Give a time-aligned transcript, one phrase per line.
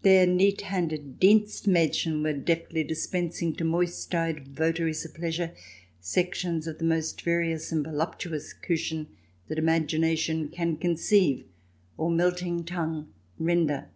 [0.00, 5.52] There neat handed Dienst m'ddchen were deftly dispensing to moist eyed votaries of pleasure
[6.00, 9.08] sections of the most various and voluptuous Kuchen
[9.48, 11.44] that imagination can conceive
[11.98, 13.90] or melting tongue render.